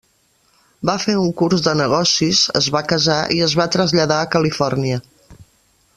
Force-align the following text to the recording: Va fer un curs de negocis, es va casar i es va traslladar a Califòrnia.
Va 0.89 0.95
fer 1.03 1.13
un 1.23 1.27
curs 1.41 1.61
de 1.67 1.75
negocis, 1.83 2.41
es 2.61 2.71
va 2.77 2.83
casar 2.95 3.21
i 3.39 3.45
es 3.49 3.57
va 3.61 3.71
traslladar 3.77 4.19
a 4.23 4.31
Califòrnia. 4.37 5.03